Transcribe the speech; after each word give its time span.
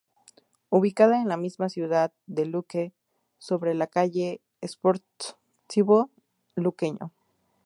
Ubicado 0.71 1.13
en 1.13 1.27
la 1.27 1.37
misma 1.37 1.69
ciudad 1.69 2.11
de 2.25 2.45
Luque, 2.45 2.91
sobre 3.37 3.75
la 3.75 3.85
calle 3.85 4.41
Sportivo 4.63 6.09
Luqueño. 6.55 7.11